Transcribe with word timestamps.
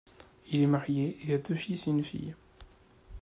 Il 0.47 0.61
est 0.61 0.65
marié 0.65 1.19
et 1.27 1.35
a 1.35 1.37
deux 1.37 1.53
fils 1.53 1.85
et 1.85 1.91
une 1.91 2.03
fille. 2.03 2.33